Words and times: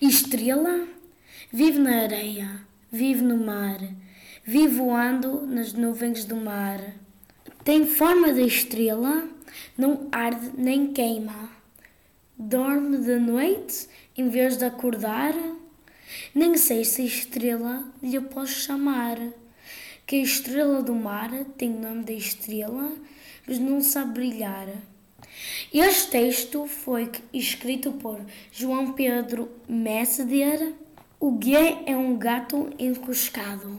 Estrela 0.00 0.86
vive 1.50 1.78
na 1.78 2.02
areia, 2.02 2.60
vive 2.92 3.22
no 3.22 3.38
mar, 3.38 3.78
vive 4.44 4.76
voando 4.76 5.46
nas 5.46 5.72
nuvens 5.72 6.26
do 6.26 6.36
mar. 6.36 6.78
Tem 7.64 7.86
forma 7.86 8.32
de 8.32 8.42
estrela, 8.42 9.26
não 9.76 10.06
arde 10.12 10.52
nem 10.56 10.92
queima. 10.92 11.50
Dorme 12.36 12.98
de 12.98 13.18
noite 13.18 13.88
em 14.16 14.28
vez 14.28 14.58
de 14.58 14.66
acordar. 14.66 15.34
Nem 16.34 16.56
sei 16.56 16.84
se 16.84 17.04
estrela 17.04 17.82
lhe 18.02 18.20
posso 18.20 18.52
chamar. 18.52 19.18
Que 20.06 20.16
a 20.16 20.22
estrela 20.22 20.82
do 20.82 20.94
mar 20.94 21.30
tem 21.56 21.70
nome 21.70 22.04
de 22.04 22.12
estrela, 22.12 22.92
mas 23.46 23.58
não 23.58 23.80
sabe 23.80 24.12
brilhar. 24.12 24.68
Este 25.72 26.10
texto 26.10 26.66
foi 26.66 27.10
escrito 27.32 27.92
por 27.92 28.18
João 28.50 28.92
Pedro 28.92 29.50
Messeder. 29.68 30.72
O 31.20 31.32
guia 31.32 31.82
é 31.84 31.94
um 31.94 32.16
gato 32.16 32.70
enroscado. 32.78 33.78